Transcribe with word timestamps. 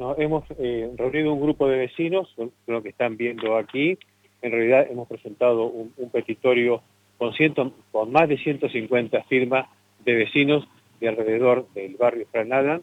Nos 0.00 0.18
hemos 0.18 0.44
eh, 0.58 0.90
reunido 0.96 1.34
un 1.34 1.42
grupo 1.42 1.68
de 1.68 1.76
vecinos, 1.76 2.34
lo 2.66 2.82
que 2.82 2.88
están 2.88 3.18
viendo 3.18 3.58
aquí. 3.58 3.98
En 4.40 4.50
realidad 4.50 4.86
hemos 4.90 5.06
presentado 5.06 5.66
un, 5.66 5.92
petitorio 6.10 6.80
con, 7.18 7.34
ciento, 7.34 7.74
con 7.92 8.10
más 8.10 8.26
de 8.26 8.38
150 8.38 9.22
firmas 9.24 9.68
de 10.02 10.14
vecinos 10.14 10.66
de 11.00 11.08
alrededor 11.08 11.68
del 11.74 11.96
barrio 11.96 12.26
Franadan, 12.32 12.82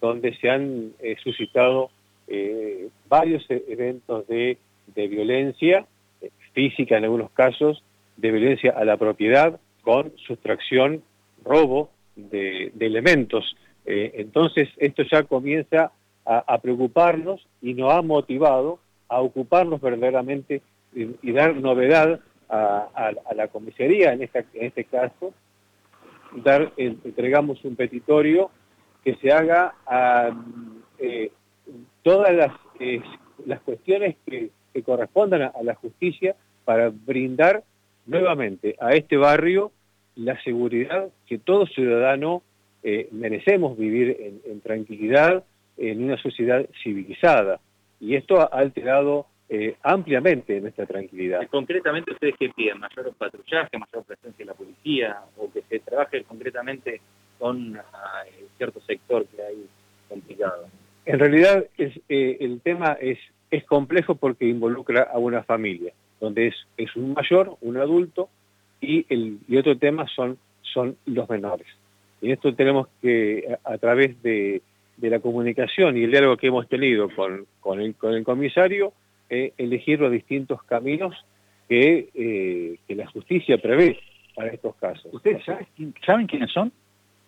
donde 0.00 0.34
se 0.36 0.48
han 0.48 0.92
eh, 1.00 1.16
suscitado 1.22 1.90
eh, 2.26 2.88
varios 3.06 3.44
e-, 3.50 3.62
eventos 3.68 4.26
de, 4.26 4.56
violencia 4.94 5.84
física 6.54 6.96
en 6.96 7.04
algunos 7.04 7.32
casos, 7.32 7.82
de 8.16 8.30
violencia 8.30 8.72
a 8.74 8.86
la 8.86 8.96
propiedad, 8.96 9.60
con 9.82 10.10
sustracción, 10.26 11.02
robo 11.44 11.90
de, 12.14 12.72
elementos. 12.80 13.54
entonces 13.84 14.70
esto 14.78 15.02
ya 15.02 15.24
comienza 15.24 15.92
a, 16.26 16.58
preocuparnos 16.58 17.46
y 17.62 17.74
nos 17.74 17.92
ha 17.92 18.02
motivado 18.02 18.80
a 19.08 19.20
ocuparnos 19.20 19.80
verdaderamente 19.80 20.60
y, 20.92 21.32
dar 21.32 21.54
novedad 21.54 22.20
a, 22.48 23.12
la 23.34 23.48
comisaría, 23.48 24.12
en, 24.12 24.28
este 24.54 24.84
caso, 24.84 25.32
dar, 26.44 26.72
entregamos 26.76 27.64
un 27.64 27.76
petitorio 27.76 28.50
que 29.04 29.14
se 29.16 29.30
haga 29.30 29.74
a 29.86 30.30
eh, 30.98 31.30
todas 32.02 32.34
las, 32.34 32.52
eh, 32.80 33.00
las 33.44 33.60
cuestiones 33.60 34.16
que, 34.26 34.50
correspondan 34.84 35.40
a, 35.40 35.62
la 35.62 35.74
justicia 35.74 36.36
para 36.66 36.90
brindar 36.90 37.64
nuevamente 38.04 38.76
a 38.78 38.90
este 38.90 39.16
barrio 39.16 39.72
la 40.16 40.38
seguridad 40.42 41.08
que 41.26 41.38
todo 41.38 41.66
ciudadano 41.66 42.42
eh, 42.82 43.08
merecemos 43.10 43.78
vivir 43.78 44.40
en 44.44 44.60
tranquilidad, 44.60 45.44
en 45.76 46.04
una 46.04 46.16
sociedad 46.16 46.66
civilizada. 46.82 47.60
Y 48.00 48.14
esto 48.14 48.40
ha 48.40 48.44
alterado 48.44 49.26
eh, 49.48 49.76
ampliamente 49.82 50.60
nuestra 50.60 50.86
tranquilidad. 50.86 51.46
Concretamente, 51.48 52.12
¿ustedes 52.12 52.34
qué 52.38 52.48
piden? 52.50 52.80
¿Mayor 52.80 53.14
patrullaje, 53.14 53.78
mayor 53.78 54.04
presencia 54.04 54.38
de 54.38 54.44
la 54.44 54.54
policía? 54.54 55.20
¿O 55.36 55.50
que 55.52 55.62
se 55.62 55.78
trabaje 55.80 56.24
concretamente 56.24 57.00
con 57.38 57.76
ah, 57.76 58.24
cierto 58.56 58.80
sector 58.80 59.24
que 59.26 59.42
hay 59.42 59.66
complicado? 60.08 60.66
En 61.04 61.18
realidad, 61.20 61.64
es, 61.78 61.96
eh, 62.08 62.38
el 62.40 62.60
tema 62.60 62.96
es, 63.00 63.18
es 63.50 63.64
complejo 63.64 64.16
porque 64.16 64.46
involucra 64.46 65.04
a 65.04 65.18
una 65.18 65.44
familia, 65.44 65.92
donde 66.20 66.48
es, 66.48 66.56
es 66.76 66.94
un 66.96 67.14
mayor, 67.14 67.56
un 67.60 67.76
adulto, 67.76 68.28
y, 68.80 69.06
el, 69.08 69.38
y 69.46 69.56
otro 69.56 69.78
tema 69.78 70.06
son, 70.08 70.38
son 70.62 70.96
los 71.06 71.28
menores. 71.28 71.68
Y 72.20 72.32
esto 72.32 72.54
tenemos 72.54 72.88
que, 73.00 73.56
a 73.62 73.78
través 73.78 74.20
de 74.22 74.62
de 74.96 75.10
la 75.10 75.20
comunicación 75.20 75.96
y 75.96 76.04
el 76.04 76.10
diálogo 76.10 76.36
que 76.36 76.48
hemos 76.48 76.68
tenido 76.68 77.08
con, 77.14 77.46
con, 77.60 77.80
el, 77.80 77.94
con 77.94 78.14
el 78.14 78.24
comisario, 78.24 78.92
eh, 79.28 79.52
elegir 79.58 80.00
los 80.00 80.10
distintos 80.10 80.62
caminos 80.62 81.14
que, 81.68 82.08
eh, 82.14 82.78
que, 82.86 82.94
la 82.94 83.06
justicia 83.06 83.58
prevé 83.58 83.98
para 84.34 84.50
estos 84.50 84.74
casos. 84.76 85.12
¿Ustedes 85.12 85.44
saben, 85.44 86.26
quiénes 86.26 86.50
son? 86.52 86.72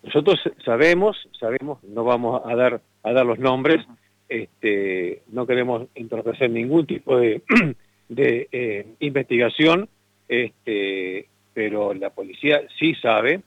Nosotros 0.03 0.39
sabemos, 0.63 1.17
sabemos, 1.37 1.83
no 1.83 2.03
vamos 2.03 2.41
a 2.45 2.55
dar, 2.55 2.81
a 3.03 3.11
dar 3.11 3.25
los 3.25 3.37
nombres, 3.37 3.85
este, 4.29 5.23
no 5.27 5.45
queremos 5.45 5.87
entorpecer 5.93 6.49
ningún 6.49 6.85
tipo 6.85 7.17
de, 7.17 7.41
de 8.09 8.47
eh, 8.51 8.85
investigación, 8.99 9.89
este, 10.27 11.27
pero 11.53 11.93
la 11.93 12.11
policía 12.11 12.61
sí 12.79 12.95
sabe, 12.95 13.41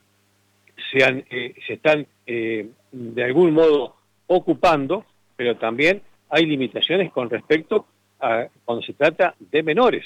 se, 0.91 1.03
han, 1.03 1.25
se 1.29 1.73
están 1.73 2.05
de 2.25 3.23
algún 3.23 3.53
modo 3.53 3.95
ocupando, 4.27 5.05
pero 5.35 5.57
también 5.57 6.01
hay 6.29 6.45
limitaciones 6.45 7.11
con 7.11 7.29
respecto 7.29 7.85
a 8.19 8.47
cuando 8.65 8.83
se 8.83 8.93
trata 8.93 9.35
de 9.39 9.63
menores. 9.63 10.05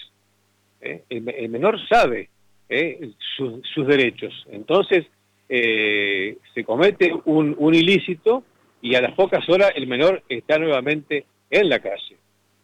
¿eh? 0.81 1.03
El, 1.09 1.49
menor 1.49 1.79
sabe 1.87 2.29
¿eh? 2.69 3.11
sus 3.37 3.87
derechos. 3.87 4.45
Entonces, 4.51 5.05
eh, 5.47 6.37
se 6.53 6.63
comete 6.63 7.13
un, 7.25 7.55
un, 7.57 7.73
ilícito 7.73 8.43
y 8.81 8.95
a 8.95 9.01
las 9.01 9.13
pocas 9.13 9.47
horas 9.49 9.71
el 9.75 9.87
menor 9.87 10.23
está 10.27 10.57
nuevamente 10.57 11.25
en 11.49 11.69
la 11.69 11.79
calle. 11.79 12.17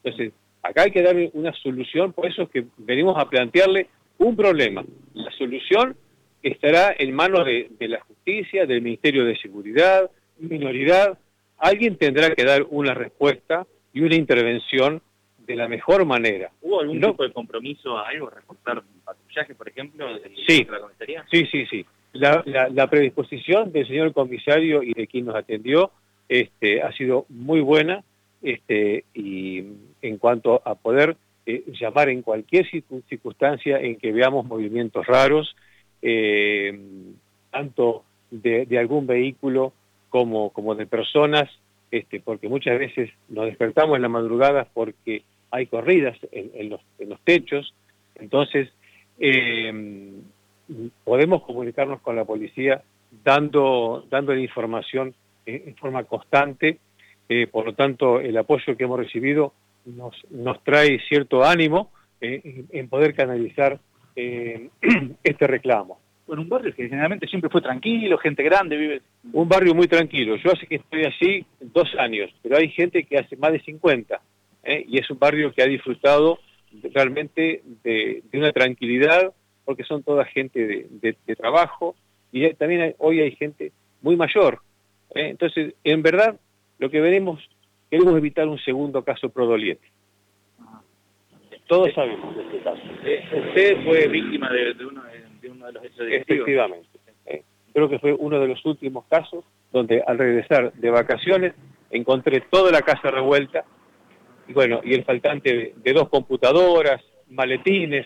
Entonces, 0.04 0.34
acá 0.62 0.84
hay 0.84 0.92
que 0.92 1.02
dar 1.02 1.16
una 1.34 1.54
solución, 1.54 2.12
por 2.12 2.26
eso 2.26 2.44
es 2.44 2.50
que 2.50 2.66
venimos 2.78 3.18
a 3.18 3.30
plantearle 3.30 3.88
un 4.18 4.36
problema. 4.36 4.84
La 5.14 5.32
solución 5.32 5.96
estará 6.42 6.94
en 6.98 7.16
manos 7.16 7.46
de 7.46 7.88
la 7.88 8.02
justicia, 8.02 8.66
del 8.66 8.82
Ministerio 8.82 9.24
de 9.24 9.38
Seguridad, 9.38 10.12
minoridad, 10.40 11.18
alguien 11.64 11.96
tendrá 11.96 12.36
que 12.36 12.44
dar 12.44 12.66
una 12.70 12.94
respuesta 12.94 13.66
y 13.94 14.02
una 14.02 14.16
intervención 14.16 15.02
de 15.48 15.56
la 15.56 15.68
mejor 15.68 16.06
manera. 16.06 16.52
¿Hubo 16.62 16.82
algún 16.82 17.00
tipo 17.00 17.24
de 17.24 17.32
compromiso 17.32 17.98
a 17.98 18.10
algo, 18.10 18.30
reportar 18.30 18.84
patrullaje, 19.04 19.56
por 19.56 19.70
ejemplo, 19.70 20.08
sí, 20.46 20.68
la 20.70 20.80
comisaría? 20.80 21.26
Sí, 21.32 21.46
sí, 21.52 21.66
sí. 21.68 21.86
La, 22.14 22.88
predisposición 22.90 23.72
del 23.72 23.88
señor 23.88 24.14
comisario 24.14 24.84
y 24.84 24.94
de 24.94 25.08
quien 25.08 25.26
nos 25.26 25.36
atendió 25.36 25.92
este, 26.30 26.82
ha 26.82 26.92
sido 26.94 27.26
muy 27.30 27.62
buena 27.62 28.04
este, 28.42 29.06
y 29.14 29.64
en 30.02 30.18
cuanto 30.18 30.62
a 30.66 30.76
poder 30.76 31.16
eh, 31.46 31.64
llamar 31.80 32.10
en 32.10 32.22
cualquier 32.22 32.70
circunstancia 33.10 33.80
en 33.80 33.96
que 33.96 34.12
veamos 34.12 34.46
movimientos 34.46 35.06
raros, 35.08 35.56
eh, 36.02 36.78
tanto 37.52 38.04
de 38.32 38.80
algún 38.80 39.08
vehículo 39.08 39.74
como, 40.14 40.52
como 40.52 40.76
de 40.76 40.86
personas, 40.86 41.50
este, 41.90 42.20
porque 42.20 42.48
muchas 42.48 42.78
veces 42.78 43.10
nos 43.30 43.46
despertamos 43.46 43.96
en 43.96 44.04
la 44.04 44.10
madrugada 44.10 44.68
porque 44.72 45.24
hay 45.50 45.66
corridas 45.66 46.16
en, 46.32 46.70
los, 46.70 46.82
en 47.00 47.10
los, 47.10 47.20
techos, 47.22 47.74
entonces 48.14 48.70
eh, 49.18 50.14
podemos 51.04 51.42
comunicarnos 51.42 52.00
con 52.02 52.16
la 52.16 52.26
policía 52.26 52.84
dando, 53.24 54.06
dando 54.12 54.36
la 54.36 54.42
información 54.42 55.16
en, 55.48 55.76
forma 55.78 56.04
constante, 56.04 56.78
eh, 57.28 57.48
por 57.48 57.66
lo 57.66 57.74
tanto 57.74 58.20
el 58.20 58.38
apoyo 58.38 58.78
que 58.78 58.84
hemos 58.84 59.00
recibido 59.00 59.54
nos, 59.86 60.14
nos 60.30 60.64
trae 60.64 61.00
cierto 61.10 61.44
ánimo 61.44 61.90
eh, 62.22 62.66
en 62.72 62.88
poder 62.88 63.16
canalizar 63.16 63.80
este 64.16 65.48
reclamo 65.48 66.03
en 66.28 66.40
un 66.40 66.50
barrio 66.50 66.74
que 66.74 66.88
generalmente 66.88 67.28
siempre 67.28 67.50
fue 67.50 67.62
tranquilo, 67.62 68.18
gente 68.18 68.44
grande, 68.44 68.78
vive... 68.78 69.02
Un 69.32 69.48
barrio 69.48 69.74
muy 69.74 69.88
tranquilo. 69.88 70.36
Yo 70.38 70.52
hace 70.52 70.68
que 70.68 70.76
estoy 70.76 71.06
allí 71.06 71.46
dos 71.60 71.94
años, 71.98 72.32
pero 72.42 72.58
hay 72.58 72.70
gente 72.70 73.04
que 73.04 73.18
hace 73.18 73.36
más 73.38 73.52
de 73.52 73.62
50. 73.62 74.22
¿eh? 74.64 74.86
Y 74.88 74.98
es 75.00 75.10
un 75.10 75.20
barrio 75.20 75.54
que 75.54 75.62
ha 75.62 75.68
disfrutado 75.68 76.40
realmente 76.94 77.62
de, 77.84 78.24
una 78.34 78.52
tranquilidad, 78.52 79.34
porque 79.66 79.84
son 79.84 80.04
toda 80.04 80.26
gente 80.26 80.88
de, 80.90 81.36
trabajo, 81.36 81.96
y 82.32 82.52
también 82.54 82.96
hoy 82.98 83.22
hay 83.22 83.36
gente 83.36 83.72
muy 84.02 84.16
mayor. 84.16 84.60
¿eh? 85.16 85.30
Entonces, 85.30 85.76
en 85.84 86.02
verdad, 86.02 86.40
lo 86.80 86.90
que 86.90 87.00
veremos, 87.00 87.42
queremos 87.90 88.18
evitar 88.18 88.48
un 88.48 88.60
segundo 88.60 89.04
caso 89.04 89.30
Prodoliete. 89.30 89.88
Todos 91.68 91.94
sabemos 91.94 92.36
de 92.36 92.44
este 92.44 92.60
caso. 92.60 92.82
Eh, 93.06 93.24
usted 93.48 93.84
fue 93.86 94.08
víctima 94.08 94.52
de, 94.52 94.74
de 94.74 94.86
uno 94.86 95.02
de 95.04 95.13
uno 95.54 95.66
de 95.68 95.74
los 95.74 95.84
hechos 95.86 96.08
Efectivamente. 96.10 96.90
Eh, 97.26 97.44
creo 97.74 97.90
que 97.90 98.00
fue 98.00 98.14
uno 98.14 98.40
de 98.40 98.48
los 98.48 98.64
últimos 98.66 99.06
casos 99.06 99.46
donde 99.72 100.04
al 100.06 100.18
regresar 100.18 100.74
de 100.74 100.90
vacaciones 100.90 101.54
encontré 101.90 102.42
toda 102.42 102.72
la 102.72 102.82
casa 102.82 103.10
revuelta 103.12 103.66
y 104.48 104.54
bueno, 104.54 104.82
y 104.84 104.94
el 104.94 105.06
faltante 105.06 105.74
de, 105.76 105.94
dos 105.94 106.10
computadoras, 106.10 107.02
maletines, 107.30 108.06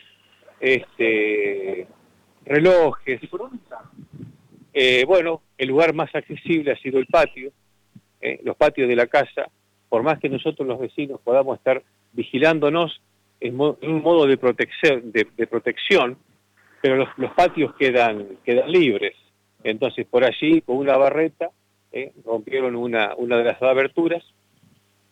este, 0.59 1.88
relojes. 2.46 3.24
¿Y 3.24 3.28
por 3.28 3.41
dónde 3.41 3.57
está? 3.57 3.81
Eh, 4.74 5.03
bueno, 5.06 5.41
el 5.57 5.69
lugar 5.69 5.96
más 5.96 6.13
accesible 6.13 6.72
ha 6.72 6.78
sido 6.78 7.00
el 7.00 7.07
patio, 7.07 7.52
eh, 8.22 8.40
los 8.44 8.56
patios 8.56 8.88
de 8.88 8.96
la 8.96 9.07
casa, 9.07 9.50
por 9.90 10.03
más 10.03 10.19
que 10.19 10.30
nosotros 10.30 10.68
los 10.68 10.80
vecinos 10.80 11.19
podamos 11.24 11.57
estar 11.57 11.81
vigilándonos 12.13 13.01
en, 13.39 13.60
un 13.60 14.01
modo 14.04 14.27
de 14.27 14.38
protección, 14.38 15.12
de 15.12 15.48
protección 15.48 16.18
pero 16.81 16.95
los, 16.95 17.31
patios 17.35 17.74
quedan, 17.75 18.38
quedan 18.44 18.71
libres. 18.71 19.15
Entonces 19.63 20.06
por 20.06 20.24
allí, 20.24 20.62
con 20.62 20.77
una 20.77 20.97
barreta, 20.97 21.50
eh, 21.91 22.12
rompieron 22.25 22.75
una, 22.75 23.15
una 23.15 23.38
de 23.38 23.44
las 23.44 23.62
aberturas 23.62 24.24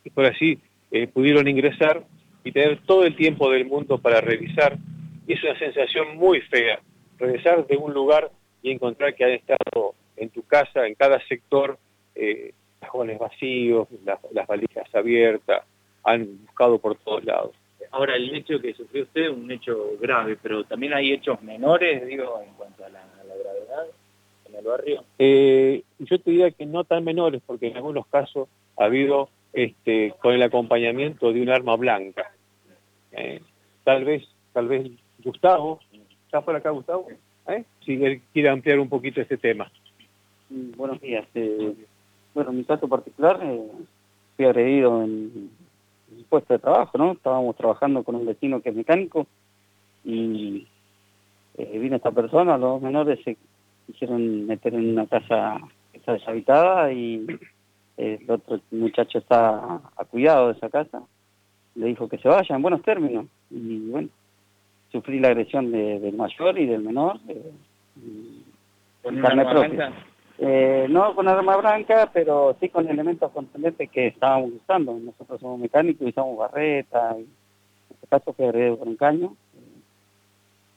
y 0.03 0.09
por 0.09 0.25
allí 0.25 0.59
eh, 0.91 1.07
pudieron 1.07 1.47
ingresar 1.47 2.03
y 2.44 2.51
tener 2.51 2.79
todo 2.85 3.06
el 3.06 3.15
tiempo 3.15 3.50
del 3.50 3.65
mundo 3.65 3.97
para 3.97 4.21
revisar. 4.21 4.77
Y 5.27 5.33
es 5.33 5.44
una 5.44 5.57
sensación 5.57 6.17
muy 6.17 6.41
fea, 6.41 6.79
regresar 7.17 7.65
de 7.65 7.75
un 7.77 7.94
lugar 7.94 8.29
y 8.61 8.71
encontrar 8.71 9.15
que 9.15 9.23
han 9.23 9.31
estado 9.31 9.95
en 10.15 10.29
tu 10.29 10.44
casa, 10.44 10.85
en 10.85 10.95
cada 10.95 11.19
sector, 11.27 11.77
eh, 12.13 12.53
cajones 12.79 13.18
vacíos, 13.18 13.88
las 14.31 14.47
valijas 14.47 14.94
abiertas, 14.94 15.63
han 16.03 16.45
buscado 16.45 16.77
por 16.77 16.95
todos 16.97 17.25
lados. 17.25 17.51
Ahora, 17.91 18.15
el 18.15 18.33
hecho 18.35 18.59
que 18.59 18.73
sufrió 18.73 19.03
usted, 19.03 19.29
un 19.29 19.49
hecho 19.51 19.97
grave, 19.99 20.37
pero 20.41 20.63
también 20.63 20.93
hay 20.93 21.11
hechos 21.13 21.41
menores, 21.41 22.05
digo, 22.05 22.41
en 22.45 22.53
cuanto 22.53 22.85
a 22.85 22.89
la, 22.89 23.01
gravedad 23.23 23.87
en 24.47 24.55
el 24.55 24.65
barrio. 24.65 25.03
Eh, 25.19 25.83
yo 25.99 26.19
te 26.19 26.31
diría 26.31 26.51
que 26.51 26.65
no 26.65 26.83
tan 26.83 27.03
menores, 27.03 27.41
porque 27.45 27.67
en 27.67 27.77
algunos 27.77 28.07
casos 28.07 28.47
ha 28.77 28.85
habido 28.85 29.29
este, 29.53 30.13
con 30.21 30.33
el 30.33 30.43
acompañamiento 30.43 31.31
de 31.31 31.41
un 31.41 31.49
arma 31.49 31.75
blanca. 31.75 32.31
Eh, 33.11 33.41
tal 33.83 34.03
vez, 34.03 34.27
tal 34.51 34.67
vez 34.67 34.91
Gustavo, 35.23 35.79
¿está 36.25 36.41
por 36.41 36.55
acá 36.55 36.69
Gustavo? 36.71 37.07
¿Eh? 37.47 37.63
Si 37.85 38.03
él 38.03 38.21
quiere 38.33 38.49
ampliar 38.49 38.79
un 38.79 38.89
poquito 38.89 39.21
este 39.21 39.37
tema. 39.37 39.71
Mm, 40.49 40.71
buenos 40.75 40.99
días. 40.99 41.25
Eh, 41.35 41.73
bueno, 42.33 42.51
en 42.51 42.57
mi 42.57 42.63
caso 42.65 42.87
particular, 42.87 43.39
eh, 43.41 43.71
fui 44.35 44.45
agredido 44.45 45.03
en 45.03 45.49
mi 46.10 46.24
puesto 46.24 46.54
de 46.54 46.60
trabajo, 46.60 46.98
¿no? 46.98 47.13
Estábamos 47.13 47.56
trabajando 47.56 48.04
con 48.04 48.16
un 48.16 48.25
vecino 48.25 48.62
que 48.62 48.69
es 48.69 48.75
mecánico 48.75 49.28
y 50.04 50.68
eh, 51.57 51.80
vino 51.80 51.96
esta 51.96 52.12
persona, 52.12 52.57
los 52.57 52.81
menores 52.81 53.19
se 53.24 53.38
quisieron 53.88 54.46
meter 54.46 54.74
en 54.74 54.92
una 54.92 55.07
casa 55.07 55.57
que 55.92 56.00
está 56.00 56.13
deshabitada 56.13 56.92
y 56.92 57.25
el 57.98 58.30
otro 58.30 58.60
muchacho 58.72 59.19
está 59.19 59.81
a 59.96 60.06
cuidado 60.06 60.48
de 60.48 60.54
esa 60.54 60.69
casa, 60.69 61.02
le 61.75 61.88
dijo 61.88 62.07
que 62.07 62.18
se 62.18 62.28
vaya 62.28 62.56
en 62.56 62.62
buenos 62.62 62.81
términos 62.81 63.25
y 63.50 63.90
bueno, 63.90 64.10
sufrí 64.92 65.19
la 65.19 65.30
agresión 65.30 65.72
del 65.72 66.16
mayor 66.16 66.57
y 66.60 66.66
del 66.66 66.81
menor. 66.81 67.19
Eh. 67.28 67.52
Eh, 70.37 70.87
no 70.89 71.15
con 71.15 71.27
arma 71.27 71.55
blanca, 71.57 72.09
pero 72.13 72.57
sí 72.59 72.69
con 72.69 72.87
elementos 72.89 73.31
contundentes 73.31 73.89
que 73.89 74.07
estábamos 74.07 74.51
usando. 74.61 74.93
Nosotros 74.93 75.39
somos 75.39 75.59
mecánicos 75.59 76.07
usamos 76.07 76.37
barreta, 76.37 77.15
y 77.17 77.21
en 77.21 77.27
este 77.89 78.07
caso 78.07 78.33
fue 78.33 78.77
con 78.77 78.89
un 78.89 78.97
caño, 78.97 79.35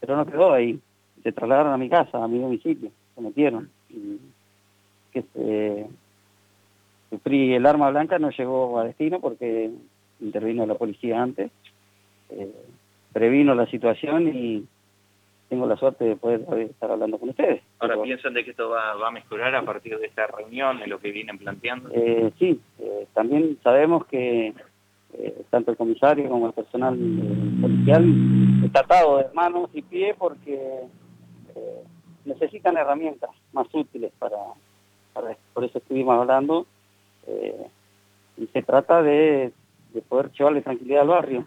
pero 0.00 0.16
no 0.16 0.26
quedó 0.26 0.52
ahí. 0.52 0.78
Se 1.22 1.32
trasladaron 1.32 1.72
a 1.72 1.78
mi 1.78 1.88
casa, 1.88 2.22
a 2.22 2.28
mi 2.28 2.38
domicilio, 2.38 2.90
se 3.14 3.20
metieron. 3.20 3.70
Y 3.90 4.20
que 5.12 5.22
se, 5.34 5.87
sufrí 7.10 7.55
el 7.55 7.66
arma 7.66 7.90
blanca, 7.90 8.19
no 8.19 8.31
llegó 8.31 8.78
a 8.78 8.84
destino 8.84 9.20
porque 9.20 9.70
intervino 10.20 10.66
la 10.66 10.75
policía 10.75 11.22
antes. 11.22 11.50
Eh, 12.31 12.52
previno 13.12 13.55
la 13.55 13.66
situación 13.66 14.28
y 14.28 14.66
tengo 15.49 15.67
la 15.67 15.77
suerte 15.77 16.05
de 16.05 16.17
poder 16.17 16.43
estar 16.59 16.91
hablando 16.91 17.19
con 17.19 17.31
ustedes. 17.31 17.62
Ahora, 17.79 18.00
¿piensan 18.03 18.35
de 18.35 18.45
que 18.45 18.50
esto 18.50 18.69
va, 18.69 18.95
va, 18.95 19.09
a 19.09 19.11
mejorar 19.11 19.55
a 19.55 19.62
partir 19.62 19.99
de 19.99 20.06
esta 20.06 20.27
reunión, 20.27 20.79
de 20.79 20.87
lo 20.87 20.99
que 20.99 21.11
vienen 21.11 21.39
planteando? 21.39 21.89
Eh, 21.93 22.31
sí, 22.39 22.61
eh, 22.79 23.06
también 23.15 23.59
sabemos 23.62 24.05
que 24.06 24.53
eh, 25.15 25.43
tanto 25.50 25.71
el 25.71 25.77
comisario 25.77 26.29
como 26.29 26.49
el 26.49 26.53
personal 26.53 26.95
eh, 26.95 27.61
policial 27.62 28.05
está 28.65 28.81
atado 28.81 29.19
de 29.19 29.27
manos 29.33 29.71
y 29.73 29.83
pies 29.83 30.15
porque 30.19 30.83
necesitan 32.25 32.77
herramientas 32.77 33.31
más 33.53 33.67
útiles 33.73 34.12
para, 34.19 34.37
para 35.15 35.37
por 35.55 35.65
eso 35.65 35.79
estuvimos 35.79 36.21
hablando 36.21 36.67
y 38.37 38.47
se 38.47 38.62
trata 38.62 39.03
de, 39.03 39.51
de 39.93 40.03
poder 40.03 40.31
llevarle 40.33 40.62
tranquilidad 40.62 41.03
al 41.03 41.09
barrio. 41.09 41.47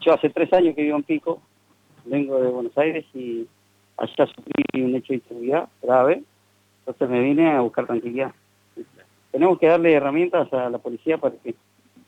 Yo 0.00 0.14
hace 0.14 0.30
tres 0.30 0.52
años 0.52 0.74
que 0.74 0.82
vivo 0.82 0.96
en 0.96 1.04
Pico, 1.04 1.40
vengo 2.04 2.40
de 2.40 2.48
Buenos 2.48 2.76
Aires 2.76 3.04
y 3.14 3.46
allá 3.96 4.26
sufrí 4.26 4.82
un 4.82 4.94
hecho 4.94 5.12
de 5.12 5.18
inseguridad 5.18 5.68
grave, 5.82 6.22
entonces 6.80 7.08
me 7.08 7.20
vine 7.20 7.50
a 7.50 7.60
buscar 7.60 7.86
tranquilidad. 7.86 8.32
Tenemos 9.30 9.58
que 9.58 9.66
darle 9.66 9.92
herramientas 9.92 10.52
a 10.52 10.68
la 10.68 10.78
policía 10.78 11.18
para 11.18 11.36
que 11.36 11.54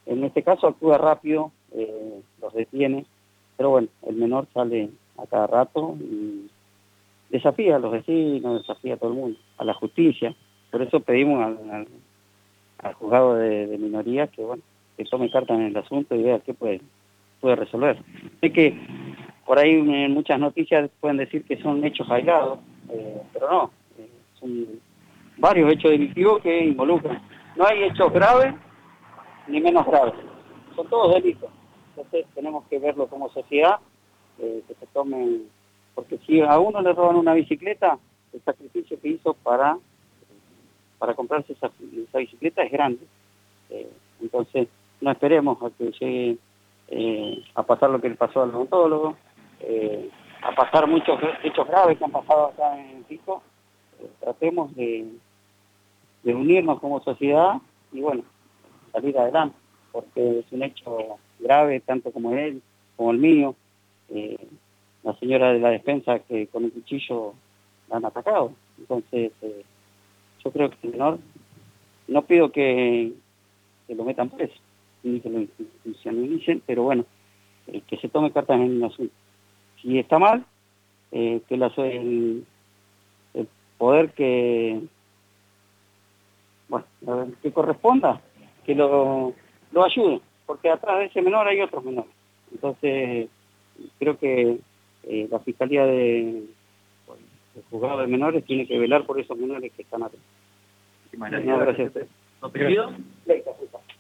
en 0.06 0.24
este 0.24 0.42
caso 0.42 0.66
actúe 0.66 0.92
rápido, 0.98 1.52
eh, 1.72 2.20
los 2.40 2.52
detiene, 2.52 3.06
pero 3.56 3.70
bueno, 3.70 3.88
el 4.06 4.16
menor 4.16 4.46
sale 4.52 4.90
a 5.16 5.26
cada 5.26 5.46
rato 5.46 5.96
y 6.00 6.50
desafía 7.30 7.76
a 7.76 7.78
los 7.78 7.92
vecinos, 7.92 8.60
desafía 8.60 8.94
a 8.94 8.96
todo 8.96 9.10
el 9.10 9.16
mundo, 9.16 9.38
a 9.56 9.64
la 9.64 9.74
justicia. 9.74 10.34
Por 10.70 10.82
eso 10.82 11.00
pedimos 11.00 11.42
al, 11.42 11.70
al, 11.70 11.88
al 12.78 12.94
juzgado 12.94 13.36
de, 13.36 13.66
de 13.66 13.78
minorías 13.78 14.28
que 14.30 14.42
bueno 14.42 14.62
que 14.96 15.04
tome 15.04 15.30
carta 15.30 15.54
en 15.54 15.62
el 15.62 15.76
asunto 15.76 16.14
y 16.14 16.22
vea 16.22 16.40
qué 16.40 16.54
puede 16.54 16.80
puede 17.40 17.56
resolver. 17.56 17.98
Sé 18.40 18.52
que 18.52 18.78
por 19.44 19.58
ahí 19.58 19.72
en 19.72 20.12
muchas 20.12 20.38
noticias 20.38 20.90
pueden 21.00 21.18
decir 21.18 21.44
que 21.44 21.60
son 21.60 21.84
hechos 21.84 22.10
aislados, 22.10 22.58
eh, 22.90 23.22
pero 23.32 23.50
no, 23.50 23.70
eh, 23.98 24.08
son 24.40 24.66
varios 25.36 25.72
hechos 25.72 25.90
delictivos 25.90 26.40
que 26.42 26.64
involucran. 26.64 27.22
No 27.56 27.66
hay 27.66 27.84
hechos 27.84 28.12
graves 28.12 28.54
ni 29.46 29.60
menos 29.60 29.86
graves, 29.86 30.14
son 30.74 30.88
todos 30.88 31.14
delitos. 31.14 31.50
Entonces 31.90 32.26
tenemos 32.34 32.64
que 32.68 32.78
verlo 32.78 33.06
como 33.06 33.28
sociedad, 33.30 33.78
eh, 34.38 34.62
que 34.66 34.74
se 34.74 34.86
tomen, 34.86 35.48
porque 35.94 36.18
si 36.26 36.40
a 36.40 36.58
uno 36.58 36.80
le 36.80 36.92
roban 36.92 37.16
una 37.16 37.34
bicicleta, 37.34 37.98
el 38.32 38.42
sacrificio 38.42 39.00
que 39.00 39.08
hizo 39.08 39.34
para, 39.34 39.78
para 40.98 41.14
comprarse 41.14 41.52
esa, 41.52 41.70
esa 42.08 42.18
bicicleta 42.18 42.62
es 42.62 42.72
grande. 42.72 43.06
Eh, 43.70 43.88
entonces 44.20 44.68
no 45.00 45.10
esperemos 45.10 45.62
a 45.62 45.70
que 45.70 45.92
llegue 45.92 46.38
eh, 46.88 47.44
a 47.54 47.62
pasar 47.62 47.90
lo 47.90 48.00
que 48.00 48.08
le 48.08 48.16
pasó 48.16 48.42
al 48.42 48.50
odontólogo, 48.50 49.16
eh, 49.66 50.10
a 50.42 50.54
pasar 50.54 50.86
muchos 50.86 51.18
hechos 51.42 51.66
graves 51.66 51.96
que 51.96 52.04
han 52.04 52.10
pasado 52.10 52.46
acá 52.46 52.78
en 52.78 53.02
Pico, 53.04 53.42
eh, 53.98 54.08
tratemos 54.20 54.74
de, 54.74 55.08
unirnos 56.24 56.80
como 56.80 57.02
sociedad 57.02 57.56
y 57.92 58.00
bueno, 58.00 58.22
salir 58.92 59.18
adelante, 59.18 59.56
porque 59.92 60.40
es 60.40 60.46
un 60.52 60.62
hecho 60.62 61.18
grave 61.38 61.80
tanto 61.80 62.12
como 62.12 62.32
él, 62.32 62.60
como 62.96 63.10
el 63.12 63.18
mío, 63.18 63.54
eh, 64.10 64.36
la 65.02 65.14
señora 65.18 65.52
de 65.52 65.60
la 65.60 65.70
defensa 65.70 66.18
que 66.18 66.46
con 66.48 66.64
un 66.64 66.70
cuchillo 66.70 67.34
la 67.88 67.96
han 67.96 68.04
atacado, 68.04 68.52
entonces 68.78 69.32
yo 70.42 70.50
creo 70.50 70.70
que 70.70 70.76
el 70.82 70.92
menor, 70.92 71.18
no 72.08 72.22
pido 72.22 72.52
que, 72.52 73.12
que 73.86 73.94
lo 73.94 74.04
metan 74.04 74.28
preso, 74.28 74.54
ni 75.02 75.20
que 75.20 75.30
lo 75.30 75.40
institucionalicen, 75.40 76.62
pero 76.66 76.82
bueno, 76.82 77.04
que 77.66 77.96
se 77.96 78.08
tome 78.08 78.30
cartas 78.30 78.60
en 78.60 78.76
el 78.76 78.84
asunto. 78.84 79.14
Si 79.84 79.98
está 79.98 80.18
mal, 80.18 80.46
eh, 81.12 81.42
que 81.46 81.58
la, 81.58 81.70
el, 81.76 82.46
el, 83.34 83.48
poder 83.76 84.12
que, 84.12 84.80
bueno, 86.68 86.86
que 87.42 87.52
corresponda, 87.52 88.22
que 88.64 88.74
lo, 88.74 89.34
lo 89.72 89.84
ayude, 89.84 90.22
porque 90.46 90.70
atrás 90.70 91.00
de 91.00 91.04
ese 91.04 91.20
menor 91.20 91.46
hay 91.46 91.60
otros 91.60 91.84
menores. 91.84 92.10
Entonces, 92.50 93.28
creo 93.98 94.18
que 94.18 94.58
eh, 95.02 95.28
la 95.30 95.38
Fiscalía 95.40 95.84
de, 95.84 96.46
de 97.54 97.62
Juzgado 97.70 98.00
de 98.00 98.06
Menores 98.06 98.42
tiene 98.46 98.66
que 98.66 98.78
velar 98.78 99.04
por 99.04 99.20
esos 99.20 99.36
menores 99.36 99.70
que 99.72 99.82
están 99.82 100.02
atrás. 100.02 100.22
Gracias. 101.12 101.92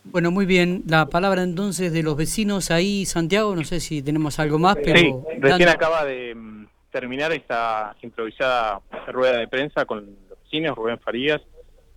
Bueno, 0.04 0.30
muy 0.30 0.46
bien. 0.46 0.84
La 0.86 1.06
palabra 1.06 1.42
entonces 1.42 1.92
de 1.92 2.02
los 2.02 2.16
vecinos 2.16 2.70
ahí, 2.70 3.06
Santiago, 3.06 3.56
no 3.56 3.64
sé 3.64 3.80
si 3.80 4.02
tenemos 4.02 4.38
algo 4.38 4.58
más, 4.58 4.76
pero... 4.76 4.98
Sí, 4.98 5.14
recién 5.40 5.68
acaba 5.68 6.04
de 6.04 6.34
mm, 6.34 6.66
terminar 6.90 7.32
esta 7.32 7.96
improvisada 8.02 8.80
rueda 9.08 9.38
de 9.38 9.48
prensa 9.48 9.84
con 9.86 10.06
los 10.28 10.38
vecinos, 10.44 10.76
Rubén 10.76 10.98
Farías, 11.00 11.40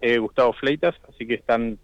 eh, 0.02 0.18
Gustavo 0.18 0.54
Fleitas, 0.54 0.96
así 1.14 1.28
que 1.28 1.36
están 1.36 1.78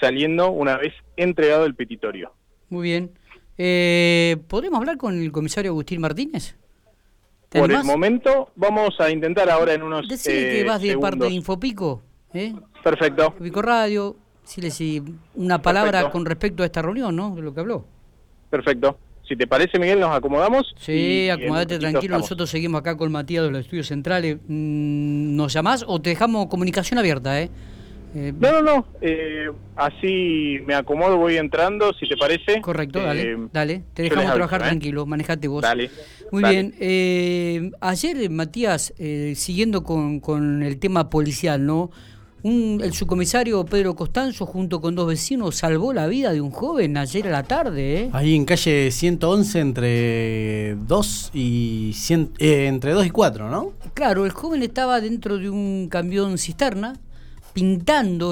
saliendo 0.00 0.50
una 0.50 0.76
vez 0.76 0.94
entregado 1.16 1.66
el 1.66 1.74
petitorio. 1.74 2.32
Muy 2.68 2.82
bien. 2.84 3.12
Eh, 3.58 4.36
¿Podríamos 4.48 4.80
hablar 4.80 4.96
con 4.96 5.20
el 5.20 5.32
comisario 5.32 5.70
Agustín 5.70 6.00
Martínez? 6.00 6.56
Por 7.48 7.70
el 7.70 7.84
momento 7.84 8.50
vamos 8.56 9.00
a 9.00 9.10
intentar 9.10 9.48
ahora 9.48 9.72
en 9.74 9.82
unos 9.82 10.08
Decirle 10.08 10.50
eh, 10.50 10.62
que 10.62 10.68
vas 10.68 10.80
de 10.80 10.88
segundos. 10.88 11.10
parte 11.10 11.24
de 11.26 11.30
Infopico. 11.32 12.02
¿eh? 12.34 12.54
Perfecto. 12.82 13.34
Pico 13.36 13.62
Radio, 13.62 14.16
decirle 14.46 14.70
si 14.70 15.02
una 15.34 15.60
palabra 15.60 15.90
Perfecto. 15.92 16.12
con 16.12 16.24
respecto 16.26 16.62
a 16.62 16.66
esta 16.66 16.82
reunión, 16.82 17.14
¿no? 17.16 17.34
De 17.34 17.42
lo 17.42 17.52
que 17.52 17.60
habló. 17.60 17.84
Perfecto. 18.50 18.98
Si 19.28 19.34
te 19.34 19.46
parece, 19.48 19.78
Miguel, 19.78 19.98
nos 19.98 20.14
acomodamos. 20.14 20.72
Sí, 20.78 21.28
acomodate 21.28 21.78
tranquilo, 21.80 22.02
estamos. 22.02 22.20
nosotros 22.26 22.48
seguimos 22.48 22.78
acá 22.80 22.96
con 22.96 23.10
Matías 23.10 23.42
de 23.44 23.50
los 23.50 23.60
estudios 23.62 23.88
centrales. 23.88 24.36
Mm, 24.46 25.34
¿Nos 25.34 25.52
llamás 25.52 25.84
o 25.86 26.00
te 26.00 26.10
dejamos 26.10 26.46
comunicación 26.46 26.98
abierta, 26.98 27.40
eh? 27.42 27.50
Eh, 28.14 28.32
No, 28.38 28.52
no, 28.52 28.62
no. 28.62 28.86
eh, 29.00 29.50
así 29.74 30.58
me 30.64 30.74
acomodo, 30.74 31.16
voy 31.16 31.36
entrando, 31.38 31.92
si 31.94 32.08
te 32.08 32.16
parece. 32.16 32.60
Correcto, 32.60 33.00
Eh, 33.00 33.04
dale, 33.04 33.36
dale. 33.52 33.82
Te 33.94 34.02
dejamos 34.02 34.26
aviso, 34.26 34.34
trabajar 34.36 34.60
¿eh? 34.60 34.64
tranquilo, 34.64 35.06
manejate 35.06 35.48
vos. 35.48 35.62
Dale. 35.62 35.90
Muy 36.30 36.42
dale. 36.42 36.54
bien. 36.54 36.74
eh, 36.78 37.70
ayer, 37.80 38.30
Matías, 38.30 38.94
eh, 38.96 39.32
siguiendo 39.34 39.82
con, 39.82 40.20
con 40.20 40.62
el 40.62 40.78
tema 40.78 41.10
policial, 41.10 41.66
¿no? 41.66 41.90
Un, 42.46 42.80
el 42.80 42.92
subcomisario 42.92 43.64
Pedro 43.64 43.96
Costanzo, 43.96 44.46
junto 44.46 44.80
con 44.80 44.94
dos 44.94 45.08
vecinos, 45.08 45.56
salvó 45.56 45.92
la 45.92 46.06
vida 46.06 46.32
de 46.32 46.40
un 46.40 46.52
joven 46.52 46.96
ayer 46.96 47.26
a 47.26 47.30
la 47.32 47.42
tarde, 47.42 48.02
¿eh? 48.02 48.10
Ahí 48.12 48.36
en 48.36 48.44
calle 48.44 48.92
111 48.92 49.58
entre 49.58 50.76
2 50.76 51.30
y 51.34 51.90
100, 51.92 52.30
eh, 52.38 52.66
entre 52.68 52.92
2 52.92 53.06
y 53.06 53.10
4, 53.10 53.50
¿no? 53.50 53.72
Claro, 53.94 54.24
el 54.24 54.30
joven 54.30 54.62
estaba 54.62 55.00
dentro 55.00 55.38
de 55.38 55.50
un 55.50 55.88
camión 55.90 56.38
cisterna, 56.38 56.94
pintando 57.52 58.24